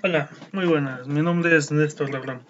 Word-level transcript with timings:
Hola, 0.00 0.30
muy 0.52 0.66
buenas. 0.66 1.06
Mi 1.06 1.22
nombre 1.22 1.56
es 1.56 1.70
Néstor 1.70 2.10
Labrán. 2.10 2.42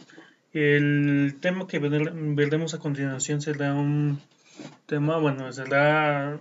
El 0.52 1.36
tema 1.40 1.66
que 1.66 1.78
veremos 1.78 2.72
a 2.72 2.78
continuación 2.78 3.42
será 3.42 3.74
un 3.74 4.20
tema, 4.86 5.18
bueno, 5.18 5.52
será 5.52 6.38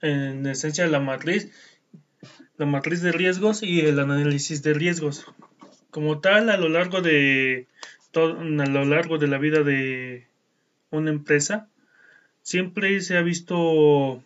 en 0.00 0.46
esencia 0.46 0.86
la 0.86 1.00
matriz, 1.00 1.50
la 2.56 2.64
matriz 2.64 3.02
de 3.02 3.12
riesgos 3.12 3.62
y 3.62 3.80
el 3.80 3.98
análisis 3.98 4.62
de 4.62 4.72
riesgos. 4.72 5.26
Como 5.90 6.20
tal, 6.20 6.48
a 6.48 6.56
lo 6.56 6.68
largo 6.68 7.02
de 7.02 7.66
todo, 8.10 8.40
a 8.40 8.44
lo 8.44 8.84
largo 8.84 9.18
de 9.18 9.26
la 9.26 9.38
vida 9.38 9.62
de 9.62 10.26
una 10.90 11.10
empresa, 11.10 11.68
siempre 12.40 13.00
se 13.00 13.18
ha 13.18 13.22
visto 13.22 14.22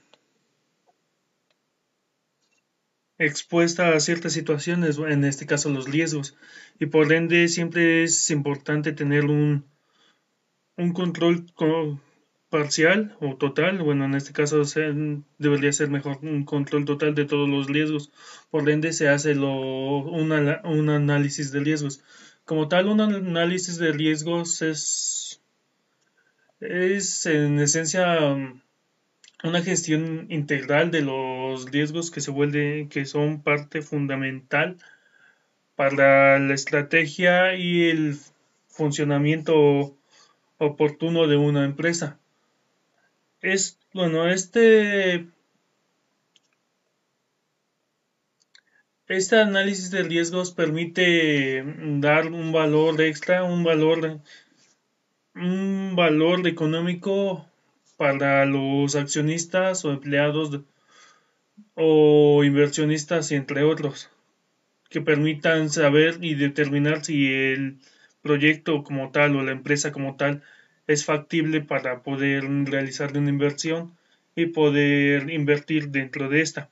expuesta 3.18 3.94
a 3.94 4.00
ciertas 4.00 4.32
situaciones, 4.32 4.98
en 4.98 5.24
este 5.24 5.46
caso 5.46 5.70
los 5.70 5.88
riesgos, 5.88 6.36
y 6.78 6.86
por 6.86 7.12
ende 7.12 7.48
siempre 7.48 8.04
es 8.04 8.30
importante 8.30 8.92
tener 8.92 9.24
un, 9.24 9.64
un 10.76 10.92
control 10.92 11.46
parcial 12.48 13.16
o 13.20 13.36
total, 13.36 13.82
bueno, 13.82 14.04
en 14.04 14.14
este 14.14 14.32
caso 14.32 14.62
debería 15.38 15.72
ser 15.72 15.90
mejor 15.90 16.18
un 16.22 16.44
control 16.44 16.84
total 16.84 17.14
de 17.14 17.24
todos 17.24 17.48
los 17.48 17.66
riesgos, 17.66 18.10
por 18.50 18.68
ende 18.70 18.92
se 18.92 19.08
hace 19.08 19.34
lo, 19.34 19.52
un 19.52 20.32
análisis 20.88 21.52
de 21.52 21.60
riesgos. 21.60 22.02
Como 22.44 22.68
tal, 22.68 22.88
un 22.88 23.00
análisis 23.00 23.76
de 23.76 23.92
riesgos 23.92 24.62
es, 24.62 25.42
es 26.60 27.26
en 27.26 27.60
esencia 27.60 28.36
una 29.44 29.62
gestión 29.62 30.26
integral 30.30 30.90
de 30.90 31.02
los 31.02 31.70
riesgos 31.70 32.10
que 32.10 32.20
se 32.20 32.30
vuelven, 32.30 32.88
que 32.88 33.04
son 33.04 33.42
parte 33.42 33.82
fundamental 33.82 34.76
para 35.76 36.38
la 36.40 36.54
estrategia 36.54 37.54
y 37.54 37.88
el 37.88 38.16
funcionamiento 38.68 39.96
oportuno 40.58 41.28
de 41.28 41.36
una 41.36 41.64
empresa. 41.64 42.18
Es, 43.40 43.78
bueno, 43.92 44.28
este, 44.28 45.28
este 49.06 49.36
análisis 49.36 49.92
de 49.92 50.02
riesgos 50.02 50.50
permite 50.50 51.62
dar 52.00 52.26
un 52.26 52.50
valor 52.50 53.00
extra, 53.00 53.44
un 53.44 53.62
valor, 53.62 54.20
un 55.36 55.94
valor 55.94 56.46
económico 56.48 57.47
para 57.98 58.46
los 58.46 58.94
accionistas 58.94 59.84
o 59.84 59.90
empleados 59.90 60.60
o 61.74 62.44
inversionistas, 62.44 63.32
entre 63.32 63.64
otros, 63.64 64.08
que 64.88 65.00
permitan 65.00 65.68
saber 65.68 66.18
y 66.22 66.36
determinar 66.36 67.04
si 67.04 67.26
el 67.26 67.78
proyecto 68.22 68.84
como 68.84 69.10
tal 69.10 69.34
o 69.36 69.42
la 69.42 69.50
empresa 69.50 69.90
como 69.90 70.16
tal 70.16 70.42
es 70.86 71.04
factible 71.04 71.60
para 71.60 72.02
poder 72.02 72.44
realizar 72.66 73.16
una 73.16 73.30
inversión 73.30 73.98
y 74.36 74.46
poder 74.46 75.28
invertir 75.30 75.88
dentro 75.88 76.28
de 76.28 76.40
esta. 76.40 76.70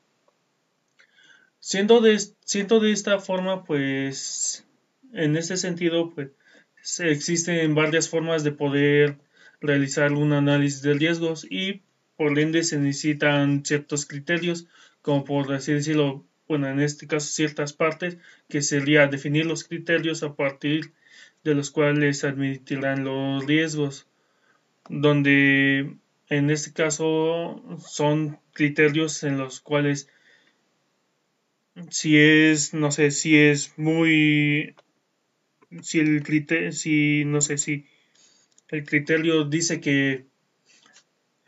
Siendo 1.59 2.01
de, 2.01 2.21
siendo 2.45 2.79
de 2.79 2.93
esta 2.93 3.19
forma, 3.19 3.65
pues 3.65 4.65
en 5.13 5.37
este 5.37 5.57
sentido, 5.57 6.11
pues 6.15 6.31
existen 7.01 7.75
varias 7.75 8.09
formas 8.09 8.45
de 8.45 8.53
poder 8.53 9.19
realizar 9.67 10.13
un 10.13 10.33
análisis 10.33 10.83
de 10.83 10.95
riesgos 10.95 11.47
y 11.49 11.83
por 12.17 12.39
ende 12.39 12.63
se 12.65 12.79
necesitan 12.79 13.65
ciertos 13.65 14.07
criterios, 14.07 14.67
como 15.03 15.25
por 15.25 15.53
así 15.53 15.73
decirlo, 15.73 16.25
bueno, 16.49 16.69
en 16.69 16.81
este 16.81 17.07
caso 17.07 17.29
ciertas 17.29 17.73
partes, 17.73 18.19
que 18.49 18.63
sería 18.63 19.07
definir 19.07 19.47
los 19.47 19.65
criterios 19.65 20.23
a 20.23 20.35
partir 20.35 20.93
de 21.45 21.55
los 21.55 21.71
cuales 21.71 22.25
admitirán 22.25 23.05
los 23.05 23.45
riesgos, 23.47 24.07
donde 24.89 25.97
en 26.29 26.51
este 26.51 26.73
caso 26.73 27.63
son 27.87 28.39
criterios 28.53 29.23
en 29.23 29.39
los 29.39 29.61
cuales 29.61 30.09
si 31.91 32.19
es, 32.19 32.73
no 32.75 32.91
sé, 32.91 33.11
si 33.11 33.37
es 33.37 33.75
muy, 33.77 34.75
si 35.83 36.01
el 36.01 36.23
criterio, 36.23 36.73
si, 36.73 37.25
no 37.27 37.41
sé, 37.41 37.59
si 37.59 37.87
el 38.69 38.85
criterio 38.85 39.45
dice 39.45 39.81
que 39.81 40.27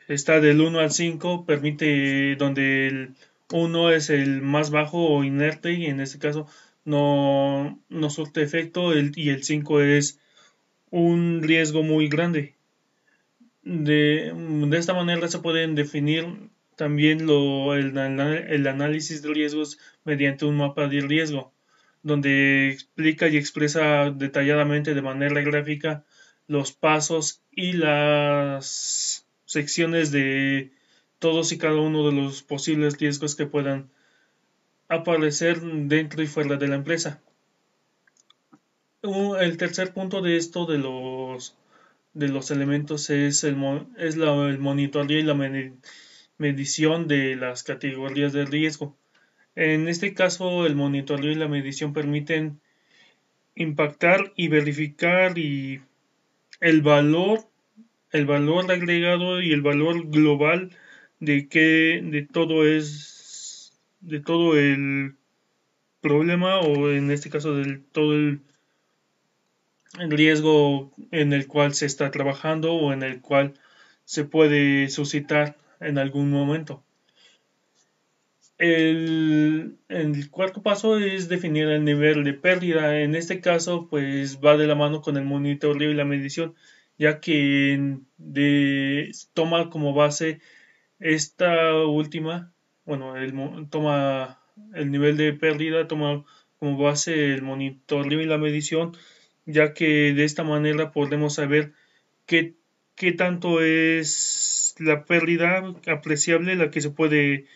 está 0.06 0.40
del 0.40 0.60
1 0.60 0.78
al 0.78 0.90
5, 0.90 1.44
permite 1.46 2.36
donde 2.36 2.86
el 2.86 3.14
1 3.52 3.90
es 3.90 4.10
el 4.10 4.42
más 4.42 4.70
bajo 4.70 5.08
o 5.08 5.24
inerte 5.24 5.72
y 5.72 5.86
en 5.86 6.00
este 6.00 6.18
caso 6.18 6.46
no, 6.84 7.82
no 7.88 8.10
surte 8.10 8.42
efecto 8.42 8.92
y 8.96 9.28
el 9.28 9.44
5 9.44 9.80
es 9.82 10.20
un 10.90 11.42
riesgo 11.42 11.82
muy 11.82 12.08
grande. 12.08 12.54
De, 13.62 14.32
esta 14.72 14.94
manera 14.94 15.28
se 15.28 15.40
pueden 15.40 15.74
definir 15.74 16.26
también 16.76 17.26
lo, 17.26 17.74
el 17.74 18.66
análisis 18.66 19.20
de 19.20 19.34
riesgos 19.34 19.78
mediante 20.04 20.46
un 20.46 20.56
mapa 20.56 20.86
de 20.86 21.00
riesgo, 21.00 21.52
donde 22.02 22.70
explica 22.70 23.28
y 23.28 23.36
expresa 23.36 24.10
detalladamente 24.10 24.94
de 24.94 25.02
manera 25.02 25.42
gráfica 25.42 26.04
los 26.48 26.72
pasos 26.72 27.42
y 27.52 27.74
las 27.74 29.26
secciones 29.44 30.10
de 30.10 30.72
todos 31.18 31.52
y 31.52 31.58
cada 31.58 31.80
uno 31.80 32.06
de 32.06 32.12
los 32.12 32.42
posibles 32.42 32.98
riesgos 32.98 33.36
que 33.36 33.46
puedan 33.46 33.90
aparecer 34.88 35.60
dentro 35.60 36.22
y 36.22 36.26
fuera 36.26 36.56
de 36.56 36.68
la 36.68 36.76
empresa. 36.76 37.20
El 39.02 39.56
tercer 39.56 39.92
punto 39.92 40.22
de 40.22 40.36
esto 40.36 40.66
de 40.66 40.78
los 40.78 41.54
de 42.14 42.28
los 42.28 42.50
elementos 42.50 43.10
es 43.10 43.44
el, 43.44 43.56
es 43.96 44.16
el 44.16 44.58
monitoreo 44.58 45.18
y 45.18 45.22
la 45.22 45.36
medición 46.38 47.06
de 47.06 47.36
las 47.36 47.62
categorías 47.62 48.32
de 48.32 48.44
riesgo. 48.44 48.96
En 49.54 49.86
este 49.88 50.14
caso, 50.14 50.66
el 50.66 50.74
monitoreo 50.74 51.30
y 51.30 51.36
la 51.36 51.46
medición 51.46 51.92
permiten 51.92 52.60
impactar 53.54 54.32
y 54.36 54.48
verificar 54.48 55.38
y 55.38 55.80
el 56.60 56.82
valor, 56.82 57.40
el 58.12 58.26
valor 58.26 58.70
agregado 58.70 59.40
y 59.42 59.52
el 59.52 59.62
valor 59.62 60.08
global 60.08 60.70
de 61.20 61.48
que 61.48 62.00
de 62.02 62.22
todo 62.30 62.66
es 62.66 63.72
de 64.00 64.20
todo 64.20 64.56
el 64.56 65.16
problema 66.00 66.60
o 66.60 66.90
en 66.90 67.10
este 67.10 67.30
caso 67.30 67.54
del 67.54 67.84
todo 67.84 68.14
el, 68.14 68.40
riesgo 70.08 70.92
en 71.10 71.32
el 71.32 71.46
cual 71.46 71.74
se 71.74 71.86
está 71.86 72.10
trabajando 72.10 72.74
o 72.74 72.92
en 72.92 73.02
el 73.02 73.20
cual 73.20 73.54
se 74.04 74.24
puede 74.24 74.88
suscitar 74.90 75.56
en 75.80 75.98
algún 75.98 76.30
momento. 76.30 76.84
El, 78.58 79.78
cuarto 80.30 80.62
paso 80.62 80.98
es 80.98 81.28
definir 81.28 81.68
el 81.68 81.84
nivel 81.84 82.24
de 82.24 82.34
pérdida. 82.34 83.00
En 83.00 83.14
este 83.14 83.40
caso, 83.40 83.88
pues 83.88 84.40
va 84.44 84.56
de 84.56 84.66
la 84.66 84.74
mano 84.74 85.00
con 85.00 85.16
el 85.16 85.24
monitoreo 85.24 85.90
y 85.90 85.94
la 85.94 86.04
medición, 86.04 86.54
ya 86.98 87.20
que 87.20 87.98
de, 88.18 89.12
toma 89.34 89.70
como 89.70 89.94
base 89.94 90.40
esta 90.98 91.74
última, 91.84 92.52
bueno, 92.84 93.16
el, 93.16 93.32
toma 93.70 94.40
el 94.74 94.90
nivel 94.90 95.16
de 95.16 95.32
pérdida, 95.34 95.86
toma 95.88 96.24
como 96.58 96.76
base 96.78 97.34
el 97.34 97.42
monitoreo 97.42 98.20
y 98.20 98.26
la 98.26 98.38
medición, 98.38 98.96
ya 99.46 99.74
que 99.74 100.12
de 100.14 100.24
esta 100.24 100.44
manera 100.44 100.92
podemos 100.92 101.34
saber 101.34 101.72
qué, 102.26 102.54
qué 102.96 103.12
tanto 103.12 103.62
es 103.62 104.74
la 104.78 105.04
pérdida 105.04 105.74
apreciable 105.86 106.56
la 106.56 106.70
que 106.70 106.80
se 106.80 106.90
puede 106.90 107.46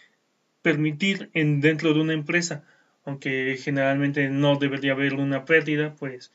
permitir 0.63 1.31
en, 1.35 1.61
dentro 1.61 1.93
de 1.93 2.01
una 2.01 2.15
empresa, 2.15 2.65
aunque 3.05 3.59
generalmente 3.61 4.29
no 4.29 4.57
debería 4.57 4.93
haber 4.93 5.15
una 5.15 5.45
pérdida, 5.45 5.95
pues 5.97 6.33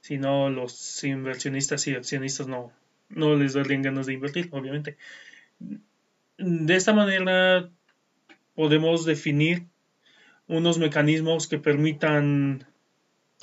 si 0.00 0.16
no 0.18 0.50
los 0.50 1.02
inversionistas 1.04 1.86
y 1.86 1.94
accionistas 1.94 2.46
no, 2.46 2.72
no 3.08 3.34
les 3.36 3.54
darían 3.54 3.82
ganas 3.82 4.06
de 4.06 4.14
invertir, 4.14 4.48
obviamente. 4.52 4.96
De 6.38 6.74
esta 6.76 6.92
manera 6.92 7.70
podemos 8.54 9.04
definir 9.04 9.64
unos 10.46 10.78
mecanismos 10.78 11.48
que 11.48 11.58
permitan 11.58 12.66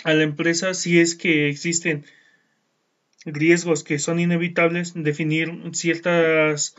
a 0.03 0.13
la 0.13 0.23
empresa, 0.23 0.73
si 0.73 0.99
es 0.99 1.15
que 1.15 1.49
existen 1.49 2.05
riesgos 3.25 3.83
que 3.83 3.99
son 3.99 4.19
inevitables, 4.19 4.93
definir 4.95 5.51
ciertas 5.73 6.75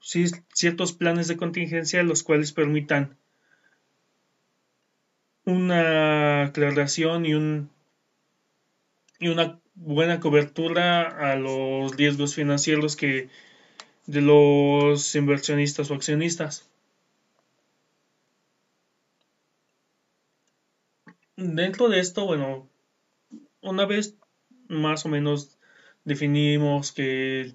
ciertos 0.00 0.92
planes 0.92 1.28
de 1.28 1.36
contingencia 1.36 2.02
los 2.02 2.22
cuales 2.22 2.52
permitan 2.52 3.16
una 5.44 6.44
aclaración 6.44 7.26
y, 7.26 7.34
un, 7.34 7.70
y 9.18 9.28
una 9.28 9.60
buena 9.74 10.20
cobertura 10.20 11.32
a 11.32 11.36
los 11.36 11.96
riesgos 11.96 12.34
financieros 12.34 12.96
que 12.96 13.28
de 14.06 14.20
los 14.20 15.14
inversionistas 15.14 15.90
o 15.90 15.94
accionistas. 15.94 16.68
dentro 21.38 21.88
de 21.88 22.00
esto, 22.00 22.26
bueno, 22.26 22.68
una 23.62 23.86
vez 23.86 24.16
más 24.68 25.06
o 25.06 25.08
menos 25.08 25.56
definimos 26.04 26.92
que 26.92 27.54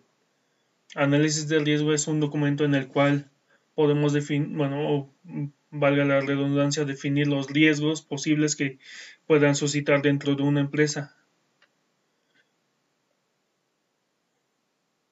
análisis 0.95 1.47
del 1.47 1.65
riesgo 1.65 1.93
es 1.93 2.07
un 2.07 2.19
documento 2.19 2.65
en 2.65 2.75
el 2.75 2.87
cual 2.87 3.29
podemos 3.75 4.13
definir, 4.13 4.49
bueno, 4.49 5.13
valga 5.71 6.05
la 6.05 6.21
redundancia, 6.21 6.85
definir 6.85 7.27
los 7.27 7.47
riesgos 7.47 8.01
posibles 8.01 8.55
que 8.55 8.77
puedan 9.25 9.55
suscitar 9.55 10.01
dentro 10.01 10.35
de 10.35 10.43
una 10.43 10.61
empresa. 10.61 11.15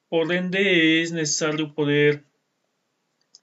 Por 0.08 0.32
ende, 0.32 1.02
es 1.02 1.10
necesario 1.12 1.74
poder 1.74 2.24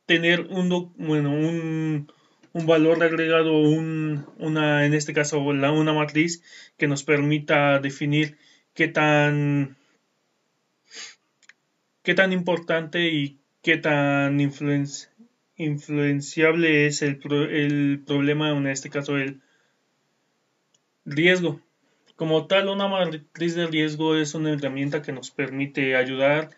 tener 0.06 0.42
un, 0.42 0.94
bueno, 0.98 1.32
un, 1.32 2.08
valor 2.54 3.04
agregado, 3.04 3.58
un, 3.58 4.26
una, 4.38 4.86
en 4.86 4.94
este 4.94 5.14
caso 5.14 5.40
una 5.40 5.94
matriz 5.94 6.44
que 6.78 6.88
nos 6.88 7.04
permita 7.04 7.80
definir 7.80 8.38
qué 8.74 8.88
tan, 8.88 9.79
qué 12.10 12.16
tan 12.16 12.34
importante 12.34 13.08
y 13.08 13.38
qué 13.62 13.78
tan 13.78 14.40
influenciable 14.40 16.88
es 16.88 17.04
el, 17.04 17.20
problema, 17.20 18.50
en 18.50 18.66
este 18.66 18.90
caso 18.90 19.16
el 19.16 19.42
riesgo. 21.06 21.62
Como 22.16 22.48
tal, 22.48 22.70
una 22.70 22.88
matriz 22.88 23.54
de 23.54 23.68
riesgo 23.68 24.16
es 24.16 24.34
una 24.34 24.54
herramienta 24.54 25.04
que 25.04 25.12
nos 25.12 25.30
permite 25.30 25.96
ayudar 25.96 26.50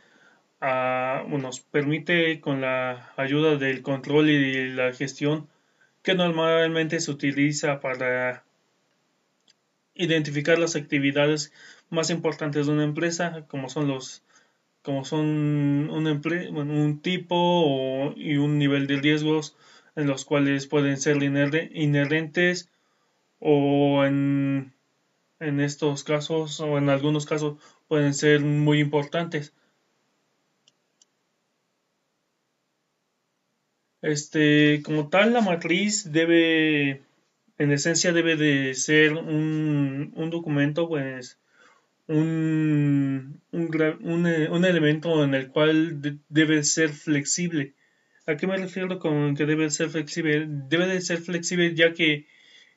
a, 0.62 1.26
nos 1.28 1.60
permite 1.60 2.40
con 2.40 2.62
la 2.62 3.12
ayuda 3.18 3.58
del 3.58 3.82
control 3.82 4.30
y 4.30 4.70
la 4.70 4.94
gestión 4.94 5.50
que 6.02 6.16
normalmente 6.16 7.02
se 7.02 7.12
utiliza 7.12 7.82
para 7.82 8.46
identificar 9.96 10.58
las 10.58 10.78
actividades 10.78 11.52
más 11.90 12.10
importantes 12.10 12.68
de 12.68 12.72
una 12.72 12.86
empresa, 12.86 13.44
como 13.50 13.68
son 13.68 13.90
los 13.90 14.24
como 14.84 15.06
son 15.06 15.26
un, 15.90 16.08
un 16.08 17.02
tipo 17.02 18.14
y 18.16 18.38
un 18.38 18.58
nivel 18.58 18.88
de 18.88 18.98
riesgos 19.02 19.56
en 19.96 20.08
los 20.08 20.26
cuales 20.26 20.68
pueden 20.68 20.98
ser 20.98 21.22
inherentes 21.24 22.70
o 23.40 24.06
en, 24.06 24.74
en 25.40 25.60
estos 25.62 26.04
casos 26.06 26.60
o 26.62 26.78
en 26.78 26.90
algunos 26.90 27.26
casos 27.26 27.58
pueden 27.88 28.14
ser 28.14 28.42
muy 28.42 28.80
importantes. 28.80 29.54
Este, 34.04 34.82
como 34.84 35.10
tal, 35.10 35.34
la 35.34 35.42
matriz 35.42 36.12
debe, 36.12 37.02
en 37.58 37.72
esencia, 37.72 38.14
debe 38.14 38.36
de 38.36 38.74
ser 38.76 39.14
un, 39.14 40.14
un 40.16 40.30
documento, 40.32 40.88
pues, 40.90 41.41
un, 42.12 43.42
un, 43.52 44.26
un, 44.52 44.66
elemento 44.66 45.24
en 45.24 45.34
el 45.34 45.50
cual 45.50 46.20
debe 46.30 46.64
ser 46.64 46.90
flexible. 46.90 47.74
¿A 48.28 48.38
qué 48.38 48.48
me 48.48 48.58
refiero 48.58 49.00
con 49.00 49.36
que 49.36 49.46
debe 49.46 49.70
ser 49.72 49.90
flexible? 49.90 50.46
Debe 50.48 50.88
de 50.88 51.02
ser 51.02 51.20
flexible 51.20 51.74
ya 51.74 51.94
que 51.94 52.28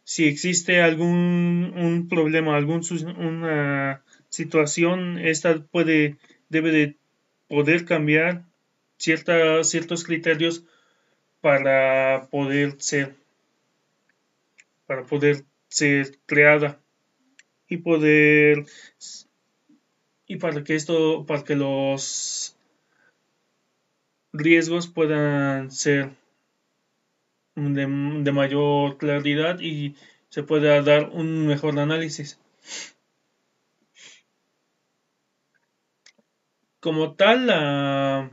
si 0.04 0.26
existe 0.26 0.80
algún 0.80 1.72
un 1.76 2.08
problema, 2.08 2.56
algún 2.56 2.82
una 3.18 4.02
situación, 4.28 5.18
esta 5.18 5.62
puede, 5.62 6.16
debe 6.48 6.70
de 6.70 6.96
poder 7.48 7.84
cambiar 7.84 8.44
cierta, 8.98 9.64
ciertos 9.64 10.04
criterios 10.04 10.64
para 11.40 12.28
poder 12.30 12.76
ser 12.78 13.14
para 14.86 15.04
poder 15.04 15.44
ser 15.68 16.18
creada 16.26 16.78
y 17.68 17.78
poder 17.78 18.66
y 20.26 20.36
para 20.36 20.64
que 20.64 20.74
esto 20.74 21.24
para 21.26 21.44
que 21.44 21.54
los 21.56 22.56
riesgos 24.32 24.88
puedan 24.88 25.70
ser 25.70 26.12
de, 27.56 27.86
mayor 27.86 28.98
claridad 28.98 29.60
y 29.60 29.96
se 30.28 30.42
pueda 30.42 30.82
dar 30.82 31.10
un 31.10 31.46
mejor 31.46 31.78
análisis. 31.78 32.38
Como 36.80 37.14
tal 37.14 37.46
la 37.46 38.30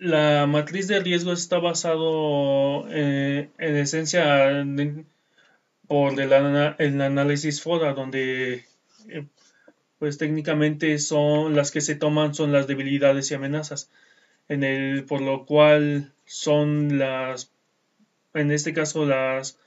La 0.00 0.46
matriz 0.46 0.88
de 0.88 0.98
riesgo 1.00 1.32
está 1.32 1.58
basado 1.58 2.86
eh, 2.88 3.50
en 3.58 3.76
esencia 3.76 4.64
por 5.90 6.20
el, 6.20 6.32
análisis 7.02 7.62
FODA, 7.62 7.94
donde 7.94 8.64
eh, 9.08 9.26
pues 9.98 10.18
técnicamente 10.18 10.96
son 11.00 11.56
las 11.56 11.72
que 11.72 11.80
se 11.80 11.96
toman 11.96 12.32
son 12.32 12.52
las 12.52 12.68
debilidades 12.68 13.28
y 13.28 13.34
amenazas, 13.34 13.90
en 14.48 14.62
el, 14.62 15.04
por 15.04 15.20
lo 15.20 15.46
cual 15.46 16.12
son 16.26 17.00
las, 17.00 17.50
en 18.34 18.52
este 18.52 18.72
caso 18.72 19.04
las 19.04 19.58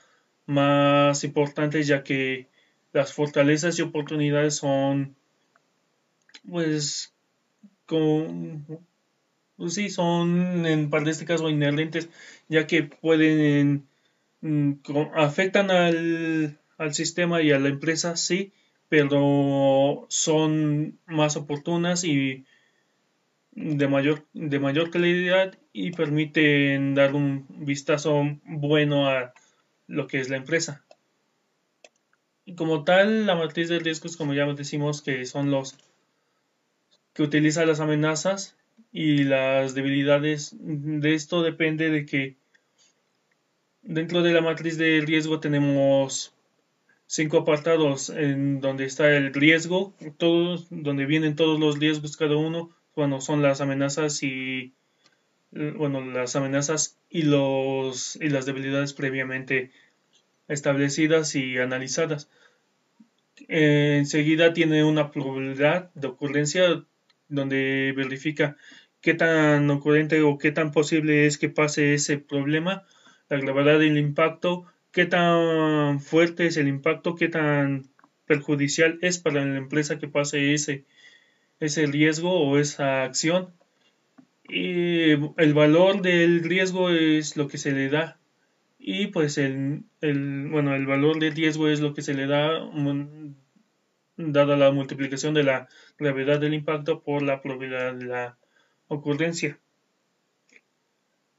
más 0.46 1.24
importantes, 1.24 1.86
ya 1.86 2.02
que 2.02 2.48
las 2.94 3.12
fortalezas 3.12 3.78
y 3.78 3.82
oportunidades 3.82 4.56
son 4.56 5.14
pues 6.48 7.12
con 7.84 8.64
pues 9.58 9.74
sí, 9.74 9.90
son 9.90 10.64
en 10.64 10.88
de 10.88 11.10
este 11.10 11.26
caso 11.26 11.50
inherentes, 11.50 12.08
ya 12.48 12.66
que 12.66 12.82
pueden, 12.82 13.86
afectan 15.14 15.70
al, 15.70 16.58
al 16.78 16.94
sistema 16.94 17.42
y 17.42 17.52
a 17.52 17.58
la 17.58 17.68
empresa, 17.68 18.16
sí, 18.16 18.52
pero 18.88 20.06
son 20.08 20.98
más 21.06 21.36
oportunas 21.36 22.04
y 22.04 22.44
de 23.52 23.88
mayor, 23.88 24.26
de 24.32 24.58
mayor 24.58 24.90
calidad 24.90 25.56
y 25.72 25.92
permiten 25.92 26.94
dar 26.94 27.14
un 27.14 27.46
vistazo 27.48 28.22
bueno 28.44 29.08
a 29.08 29.32
lo 29.86 30.06
que 30.06 30.20
es 30.20 30.28
la 30.28 30.36
empresa. 30.36 30.84
Y 32.44 32.54
como 32.54 32.84
tal, 32.84 33.26
la 33.26 33.36
matriz 33.36 33.68
de 33.68 33.78
riesgos, 33.78 34.16
como 34.16 34.34
ya 34.34 34.46
decimos, 34.52 35.02
que 35.02 35.24
son 35.24 35.50
los 35.50 35.78
que 37.14 37.22
utiliza 37.22 37.64
las 37.64 37.80
amenazas 37.80 38.56
y 38.92 39.24
las 39.24 39.74
debilidades 39.74 40.54
de 40.60 41.14
esto 41.14 41.42
depende 41.42 41.90
de 41.90 42.04
que 42.04 42.36
dentro 43.84 44.22
de 44.22 44.32
la 44.32 44.40
matriz 44.40 44.76
de 44.78 45.02
riesgo 45.04 45.40
tenemos 45.40 46.34
cinco 47.06 47.38
apartados 47.38 48.10
en 48.10 48.60
donde 48.60 48.84
está 48.86 49.16
el 49.16 49.32
riesgo, 49.32 49.94
donde 50.70 51.06
vienen 51.06 51.36
todos 51.36 51.60
los 51.60 51.78
riesgos 51.78 52.16
cada 52.16 52.36
uno, 52.36 52.70
bueno, 52.96 53.20
son 53.20 53.42
las 53.42 53.60
amenazas 53.60 54.22
y 54.22 54.72
bueno, 55.52 56.04
las 56.04 56.34
amenazas 56.34 56.98
y 57.10 57.22
los 57.22 58.16
y 58.16 58.28
las 58.28 58.46
debilidades 58.46 58.92
previamente 58.92 59.70
establecidas 60.48 61.34
y 61.36 61.58
analizadas. 61.58 62.28
enseguida 63.48 64.52
tiene 64.52 64.84
una 64.84 65.10
probabilidad 65.10 65.90
de 65.94 66.08
ocurrencia 66.08 66.84
donde 67.28 67.92
verifica 67.96 68.56
qué 69.00 69.14
tan 69.14 69.70
ocurrente 69.70 70.22
o 70.22 70.38
qué 70.38 70.50
tan 70.52 70.72
posible 70.72 71.26
es 71.26 71.38
que 71.38 71.48
pase 71.48 71.94
ese 71.94 72.18
problema, 72.18 72.84
la 73.28 73.38
gravedad 73.38 73.78
del 73.78 73.98
impacto, 73.98 74.66
qué 74.92 75.06
tan 75.06 76.00
fuerte 76.00 76.46
es 76.46 76.56
el 76.56 76.68
impacto, 76.68 77.14
qué 77.14 77.28
tan 77.28 77.88
perjudicial 78.26 78.98
es 79.02 79.18
para 79.18 79.44
la 79.44 79.56
empresa 79.56 79.98
que 79.98 80.08
pase 80.08 80.54
ese, 80.54 80.84
ese 81.60 81.86
riesgo 81.86 82.32
o 82.32 82.58
esa 82.58 83.04
acción. 83.04 83.52
Y 84.48 85.10
el 85.10 85.54
valor 85.54 86.02
del 86.02 86.44
riesgo 86.44 86.90
es 86.90 87.36
lo 87.36 87.48
que 87.48 87.58
se 87.58 87.72
le 87.72 87.88
da 87.88 88.18
y 88.86 89.06
pues 89.06 89.38
el, 89.38 89.84
el, 90.02 90.48
bueno 90.50 90.74
el 90.74 90.84
valor 90.84 91.18
del 91.18 91.34
riesgo 91.34 91.68
es 91.68 91.80
lo 91.80 91.94
que 91.94 92.02
se 92.02 92.12
le 92.12 92.26
da 92.26 92.60
dada 94.16 94.56
la 94.58 94.70
multiplicación 94.72 95.32
de 95.32 95.42
la 95.42 95.68
gravedad 95.98 96.38
del 96.38 96.52
impacto 96.52 97.02
por 97.02 97.22
la 97.22 97.40
probabilidad 97.40 97.94
de 97.94 98.04
la 98.04 98.38
ocurrencia. 98.88 99.58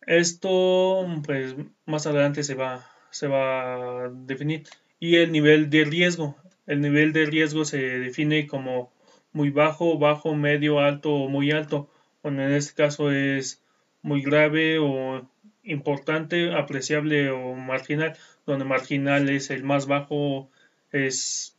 Esto, 0.06 1.06
pues, 1.26 1.56
más 1.86 2.08
adelante 2.08 2.44
se 2.44 2.56
va, 2.56 2.86
se 3.10 3.28
va 3.28 4.06
a 4.06 4.10
definir. 4.10 4.64
Y 5.00 5.16
el 5.18 5.32
nivel 5.32 5.70
de 5.70 5.86
riesgo. 5.86 6.36
El 6.68 6.82
nivel 6.82 7.14
de 7.14 7.26
riesgo 7.26 7.66
se 7.66 7.78
define 7.78 8.48
como 8.48 8.92
muy 9.34 9.50
bajo, 9.50 9.98
bajo, 10.00 10.36
medio, 10.36 10.80
alto 10.80 11.14
o 11.14 11.30
muy 11.30 11.52
alto. 11.52 11.90
Bueno, 12.24 12.44
en 12.44 12.54
este 12.54 12.74
caso 12.74 13.12
es 13.12 13.62
muy 14.02 14.22
grave 14.22 14.80
o 14.80 15.28
importante, 15.64 16.54
apreciable 16.54 17.32
o 17.32 17.54
marginal, 17.56 18.18
donde 18.46 18.66
marginal 18.66 19.30
es 19.30 19.50
el 19.50 19.64
más 19.64 19.88
bajo, 19.88 20.50
es, 20.92 21.58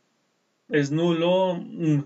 es 0.69 0.91
nulo, 0.91 1.55
mm, 1.55 2.03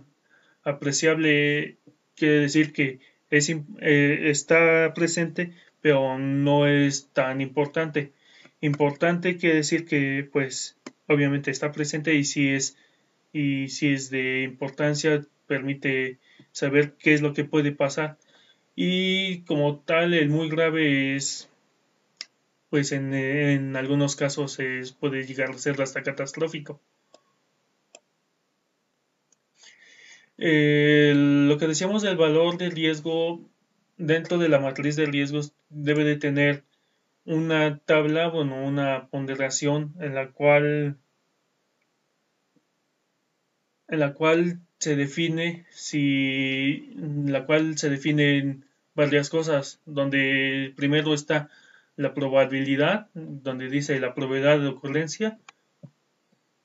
apreciable 0.63 1.77
quiere 2.15 2.39
decir 2.41 2.73
que 2.73 2.99
eh, 3.29 4.29
está 4.29 4.93
presente, 4.93 5.53
pero 5.81 6.17
no 6.19 6.67
es 6.67 7.09
tan 7.13 7.41
importante. 7.41 8.13
importante 8.61 9.37
quiere 9.37 9.57
decir 9.57 9.85
que 9.85 10.27
pues 10.31 10.77
obviamente 11.07 11.51
está 11.51 11.71
presente 11.71 12.13
y 12.15 12.23
si 12.23 12.49
es 12.49 12.77
y 13.33 13.69
si 13.69 13.93
es 13.93 14.09
de 14.09 14.43
importancia 14.43 15.25
permite 15.47 16.19
saber 16.51 16.93
qué 16.93 17.13
es 17.13 17.21
lo 17.21 17.33
que 17.33 17.43
puede 17.45 17.71
pasar 17.71 18.17
y 18.75 19.41
como 19.43 19.79
tal 19.79 20.13
el 20.13 20.29
muy 20.29 20.49
grave 20.49 21.15
es 21.15 21.49
pues 22.69 22.91
en, 22.93 23.75
algunos 23.75 24.15
casos 24.15 24.57
puede 24.99 25.25
llegar 25.25 25.49
a 25.49 25.57
ser 25.57 25.81
hasta 25.81 26.03
catastrófico 26.03 26.79
lo 30.37 31.57
que 31.57 31.67
decíamos 31.67 32.01
del 32.01 32.17
valor 32.17 32.57
de 32.57 32.69
riesgo 32.69 33.50
dentro 34.01 34.39
de 34.39 34.49
la 34.49 34.59
matriz 34.59 34.95
de 34.95 35.05
riesgos 35.05 35.53
debe 35.69 36.03
de 36.03 36.15
tener 36.15 36.63
una 37.25 37.77
tabla, 37.77 38.29
bueno, 38.29 38.63
una 38.65 39.07
ponderación 39.09 39.93
en 39.99 40.15
la 40.15 40.31
cual 40.31 40.97
en 43.87 43.99
la 43.99 44.13
cual 44.13 44.59
se 44.79 44.95
define 44.95 45.65
si 45.69 46.93
la 46.95 47.45
cual 47.45 47.77
se 47.77 47.89
definen 47.89 48.65
varias 48.95 49.29
cosas 49.29 49.79
donde 49.85 50.73
primero 50.75 51.13
está 51.13 51.49
la 51.95 52.13
probabilidad 52.13 53.07
donde 53.13 53.69
dice 53.69 53.99
la 53.99 54.15
probabilidad 54.15 54.59
de 54.59 54.67
ocurrencia 54.67 55.37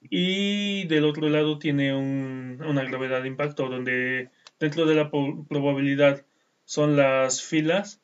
y 0.09 0.87
del 0.87 1.05
otro 1.05 1.28
lado 1.28 1.59
tiene 1.59 1.95
una 1.95 2.85
gravedad 2.85 3.23
de 3.23 3.28
impacto 3.28 3.69
donde 3.69 4.31
dentro 4.59 4.87
de 4.87 4.95
la 4.95 5.11
probabilidad 5.11 6.25
son 6.66 6.96
las 6.96 7.42
filas 7.42 8.02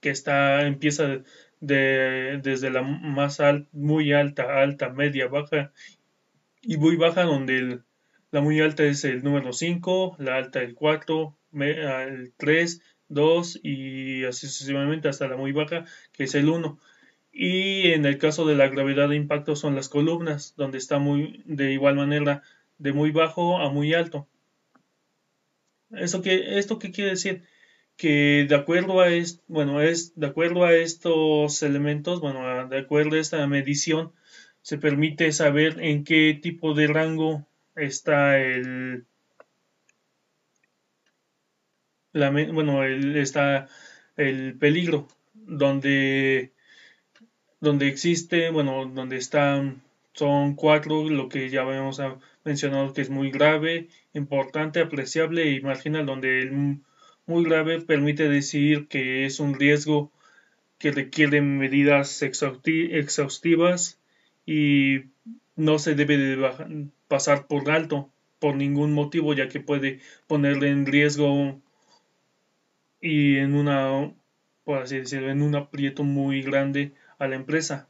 que 0.00 0.08
está 0.10 0.66
empieza 0.66 1.20
de, 1.60 2.40
desde 2.42 2.70
la 2.70 2.82
más 2.82 3.40
alta, 3.40 3.68
muy 3.72 4.12
alta, 4.12 4.62
alta, 4.62 4.88
media, 4.88 5.28
baja 5.28 5.72
y 6.62 6.78
muy 6.78 6.96
baja 6.96 7.24
donde 7.24 7.80
la 8.30 8.40
muy 8.40 8.60
alta 8.60 8.84
es 8.84 9.04
el 9.04 9.22
número 9.22 9.52
5, 9.52 10.16
la 10.18 10.36
alta 10.36 10.62
el 10.62 10.74
4, 10.74 11.36
el 11.52 12.32
3, 12.36 12.82
2 13.08 13.60
y 13.62 14.24
así 14.24 14.46
sucesivamente 14.46 15.08
hasta 15.08 15.28
la 15.28 15.36
muy 15.36 15.52
baja 15.52 15.84
que 16.12 16.24
es 16.24 16.34
el 16.34 16.48
1 16.48 16.78
y 17.38 17.92
en 17.92 18.06
el 18.06 18.16
caso 18.16 18.46
de 18.46 18.54
la 18.54 18.68
gravedad 18.68 19.10
de 19.10 19.16
impacto 19.16 19.56
son 19.56 19.74
las 19.74 19.90
columnas 19.90 20.54
donde 20.56 20.78
está 20.78 20.98
muy 20.98 21.42
de 21.44 21.72
igual 21.72 21.96
manera 21.96 22.42
de 22.78 22.94
muy 22.94 23.10
bajo 23.10 23.58
a 23.58 23.68
muy 23.70 23.92
alto. 23.92 24.26
Eso 25.90 26.22
que 26.22 26.58
esto 26.58 26.78
qué 26.78 26.90
quiere 26.90 27.10
decir 27.10 27.44
que 27.96 28.46
de 28.48 28.54
acuerdo 28.54 29.00
a 29.00 29.08
bueno 29.48 29.80
es 29.80 30.12
de 30.18 30.26
acuerdo 30.26 30.64
a 30.64 30.74
estos 30.74 31.62
elementos 31.62 32.20
bueno 32.20 32.68
de 32.68 32.78
acuerdo 32.78 33.16
a 33.16 33.20
esta 33.20 33.46
medición 33.46 34.12
se 34.62 34.78
permite 34.78 35.32
saber 35.32 35.80
en 35.80 36.04
qué 36.04 36.38
tipo 36.40 36.74
de 36.74 36.86
rango 36.88 37.46
está 37.74 38.38
el 38.38 39.06
bueno 42.12 42.84
está 42.84 43.68
el 44.16 44.56
peligro 44.58 45.08
donde 45.34 46.52
donde 47.60 47.88
existe, 47.88 48.50
bueno, 48.50 48.86
donde 48.86 49.16
están, 49.16 49.82
son 50.12 50.54
cuatro, 50.54 51.08
lo 51.08 51.28
que 51.28 51.50
ya 51.50 51.62
habíamos 51.62 52.00
mencionado 52.44 52.92
que 52.92 53.02
es 53.02 53.10
muy 53.10 53.30
grave, 53.30 53.88
importante, 54.14 54.80
apreciable 54.80 55.50
y 55.50 55.60
marginal, 55.60 56.06
donde 56.06 56.42
el 56.42 56.80
muy 57.26 57.44
grave 57.44 57.80
permite 57.80 58.28
decir 58.28 58.88
que 58.88 59.26
es 59.26 59.40
un 59.40 59.54
riesgo 59.54 60.12
que 60.78 60.92
requiere 60.92 61.40
medidas 61.40 62.22
exhaustivas 62.22 63.98
y 64.44 65.04
no 65.56 65.78
se 65.78 65.94
debe 65.94 66.16
de 66.16 66.88
pasar 67.08 67.46
por 67.46 67.70
alto 67.70 68.10
por 68.38 68.54
ningún 68.54 68.92
motivo 68.92 69.34
ya 69.34 69.48
que 69.48 69.60
puede 69.60 70.00
ponerle 70.26 70.70
en 70.70 70.86
riesgo 70.86 71.60
y 73.00 73.36
en 73.38 73.54
una 73.54 74.12
por 74.64 74.82
así 74.82 74.98
decirlo 74.98 75.30
en 75.30 75.42
un 75.42 75.54
aprieto 75.54 76.04
muy 76.04 76.42
grande 76.42 76.92
a 77.18 77.28
la 77.28 77.36
empresa. 77.36 77.88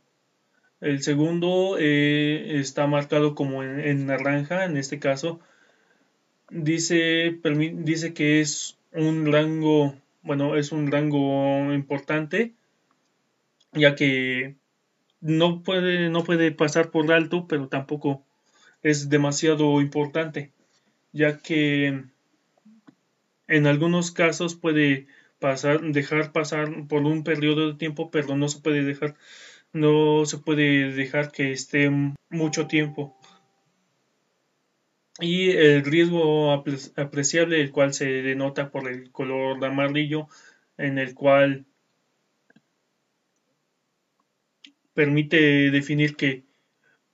El 0.81 1.03
segundo 1.03 1.77
eh, 1.79 2.59
está 2.59 2.87
marcado 2.87 3.35
como 3.35 3.63
en, 3.63 4.07
naranja, 4.07 4.67
en 4.67 4.77
este 4.77 4.99
caso. 4.99 5.41
Dice, 6.51 7.41
dice 7.77 8.13
que 8.13 8.41
es 8.41 8.77
un 8.97 9.31
rango, 9.31 9.95
bueno, 10.23 10.57
es 10.57 10.73
un 10.73 10.91
rango 10.91 11.73
importante, 11.73 12.55
ya 13.73 13.95
que 13.95 14.57
no 15.21 15.63
puede, 15.63 16.09
no 16.09 16.25
puede 16.25 16.51
pasar 16.53 16.91
por 16.91 17.13
alto, 17.13 17.47
pero 17.47 17.69
tampoco 17.69 18.25
es 18.83 19.09
demasiado 19.09 19.81
importante, 19.81 20.53
ya 21.13 21.39
que 21.39 22.05
en 23.49 23.67
algunos 23.67 24.11
casos 24.11 24.55
puede 24.55 25.07
pasar, 25.39 25.81
dejar 25.83 26.33
pasar 26.33 26.87
por 26.89 27.03
un 27.03 27.23
periodo 27.23 27.69
de 27.69 27.79
tiempo, 27.79 28.11
pero 28.11 28.37
no 28.37 28.49
se 28.49 28.61
puede 28.61 28.83
dejar, 28.83 29.17
no 29.73 30.25
se 30.27 30.39
puede 30.39 30.93
dejar 30.93 31.33
que 31.33 31.53
esté 31.53 31.91
mucho 32.31 32.67
tiempo. 32.67 33.16
Y 35.21 35.51
el 35.51 35.85
riesgo 35.85 36.53
apreciable, 36.53 37.61
el 37.61 37.73
cual 37.73 37.95
se 37.95 38.07
denota 38.07 38.71
por 38.71 38.89
el 38.89 39.11
color 39.11 39.65
amarillo, 39.65 40.29
en 40.77 40.99
el 40.99 41.15
cual 41.15 41.65
permite 44.93 45.71
definir 45.71 46.17
que 46.17 46.45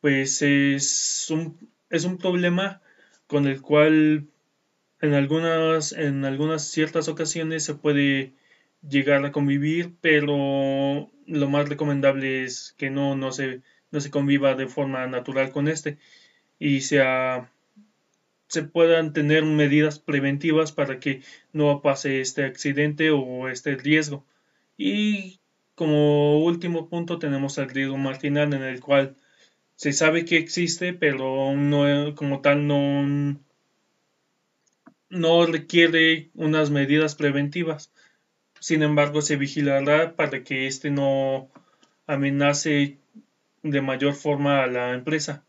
pues 0.00 0.42
es 0.42 1.28
un, 1.30 1.70
es 1.90 2.04
un 2.04 2.18
problema 2.18 2.80
con 3.26 3.46
el 3.46 3.60
cual 3.62 4.26
en 5.00 5.14
algunas, 5.14 5.92
en 5.92 6.24
algunas 6.24 6.64
ciertas 6.64 7.08
ocasiones 7.08 7.64
se 7.64 7.74
puede 7.74 8.32
llegar 8.88 9.24
a 9.24 9.32
convivir, 9.32 9.94
pero 10.00 11.10
lo 11.26 11.48
más 11.48 11.68
recomendable 11.68 12.44
es 12.44 12.74
que 12.78 12.90
no, 12.90 13.16
no, 13.16 13.32
se, 13.32 13.62
no 13.90 14.00
se 14.00 14.10
conviva 14.10 14.54
de 14.54 14.68
forma 14.68 15.06
natural 15.06 15.50
con 15.52 15.68
este 15.68 15.98
y 16.58 16.82
sea, 16.82 17.50
se 18.52 18.62
puedan 18.62 19.14
tener 19.14 19.44
medidas 19.46 19.98
preventivas 19.98 20.72
para 20.72 21.00
que 21.00 21.22
no 21.54 21.80
pase 21.80 22.20
este 22.20 22.44
accidente 22.44 23.10
o 23.10 23.48
este 23.48 23.76
riesgo. 23.76 24.26
Y 24.76 25.40
como 25.74 26.44
último 26.44 26.90
punto 26.90 27.18
tenemos 27.18 27.56
el 27.56 27.70
riesgo 27.70 27.96
marginal 27.96 28.52
en 28.52 28.62
el 28.62 28.80
cual 28.80 29.16
se 29.74 29.94
sabe 29.94 30.26
que 30.26 30.36
existe, 30.36 30.92
pero 30.92 31.54
no, 31.54 32.14
como 32.14 32.42
tal 32.42 32.66
no, 32.66 33.40
no 35.08 35.46
requiere 35.46 36.28
unas 36.34 36.68
medidas 36.68 37.14
preventivas. 37.14 37.90
Sin 38.60 38.82
embargo, 38.82 39.22
se 39.22 39.36
vigilará 39.36 40.14
para 40.14 40.44
que 40.44 40.66
éste 40.66 40.90
no 40.90 41.50
amenace 42.06 42.98
de 43.62 43.80
mayor 43.80 44.12
forma 44.12 44.62
a 44.62 44.66
la 44.66 44.92
empresa. 44.92 45.42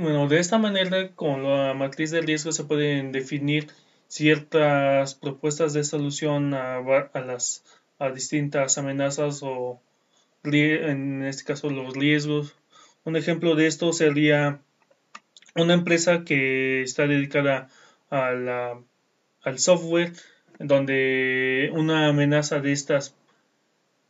Bueno, 0.00 0.28
de 0.28 0.38
esta 0.38 0.56
manera, 0.56 1.10
con 1.14 1.42
la 1.42 1.74
matriz 1.74 2.10
de 2.10 2.22
riesgo 2.22 2.52
se 2.52 2.64
pueden 2.64 3.12
definir 3.12 3.66
ciertas 4.08 5.14
propuestas 5.14 5.74
de 5.74 5.84
solución 5.84 6.54
a, 6.54 6.78
a 6.78 7.20
las 7.20 7.62
a 7.98 8.08
distintas 8.08 8.78
amenazas 8.78 9.42
o 9.42 9.78
en 10.42 11.22
este 11.24 11.44
caso 11.44 11.68
los 11.68 11.92
riesgos. 11.92 12.56
Un 13.04 13.16
ejemplo 13.16 13.54
de 13.56 13.66
esto 13.66 13.92
sería 13.92 14.62
una 15.54 15.74
empresa 15.74 16.24
que 16.24 16.80
está 16.82 17.06
dedicada 17.06 17.68
al 18.08 19.58
software, 19.58 20.14
donde 20.58 21.70
una 21.74 22.08
amenaza 22.08 22.58
de 22.60 22.72
estas, 22.72 23.14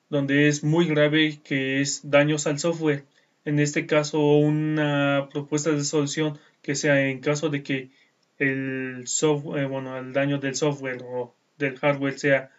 donde 0.09 0.47
es 0.47 0.62
muy 0.62 0.87
grave, 0.87 1.40
que 1.42 1.80
es 1.80 2.09
daños 2.09 2.47
al 2.47 2.61
software. 2.61 3.02
En 3.44 3.59
este 3.59 3.87
caso, 3.87 4.20
una 4.20 5.28
propuesta 5.32 5.70
de 5.70 5.85
solución 5.85 6.38
que 6.62 6.75
sea 6.75 7.09
en 7.09 7.20
caso 7.20 7.49
de 7.49 7.62
que 7.62 7.90
el 8.38 9.06
software, 9.06 9.64
eh, 9.64 9.66
bueno, 9.66 9.97
el 9.99 10.12
daño 10.12 10.38
del 10.38 10.54
software 10.54 11.02
o 11.04 11.35
del 11.59 11.78
hardware 11.78 12.18
sea 12.18 12.50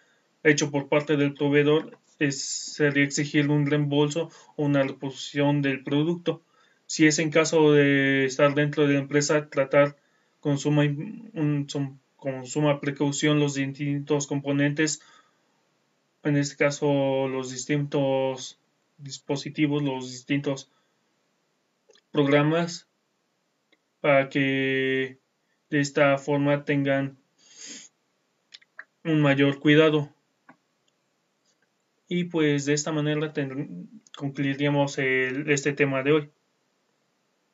hecho 0.42 0.70
por 0.70 0.88
parte 0.88 1.16
del 1.16 1.34
proveedor, 1.34 1.98
es, 2.18 2.42
sería 2.42 3.04
exigir 3.04 3.48
un 3.48 3.66
reembolso 3.66 4.30
o 4.56 4.64
una 4.64 4.82
reposición 4.82 5.62
del 5.62 5.82
producto. 5.84 6.42
Si 6.86 7.06
es 7.06 7.18
en 7.18 7.30
caso 7.30 7.72
de 7.72 8.24
estar 8.26 8.54
dentro 8.54 8.86
de 8.86 8.94
la 8.94 9.00
empresa, 9.00 9.48
tratar 9.48 9.96
con 10.40 10.58
suma, 10.58 10.84
con 12.16 12.46
suma 12.46 12.80
precaución 12.80 13.40
los 13.40 13.54
distintos 13.54 14.26
componentes, 14.26 15.00
en 16.24 16.36
este 16.36 16.56
caso 16.56 17.28
los 17.28 17.50
distintos 17.50 18.58
dispositivos, 19.02 19.82
los 19.82 20.10
distintos 20.10 20.70
programas, 22.10 22.88
para 24.00 24.28
que 24.28 25.18
de 25.70 25.80
esta 25.80 26.18
forma 26.18 26.64
tengan 26.64 27.18
un 29.04 29.20
mayor 29.20 29.58
cuidado. 29.58 30.14
Y 32.08 32.24
pues 32.24 32.66
de 32.66 32.74
esta 32.74 32.92
manera 32.92 33.32
concluiríamos 34.16 34.98
este 34.98 35.72
tema 35.72 36.02
de 36.02 36.12
hoy. 36.12 36.30